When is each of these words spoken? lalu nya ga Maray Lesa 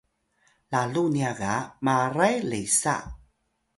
lalu 0.73 1.03
nya 1.13 1.31
ga 1.39 1.55
Maray 1.85 2.35
Lesa 2.49 2.95